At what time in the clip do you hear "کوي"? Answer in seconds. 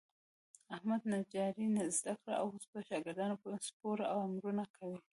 4.75-4.99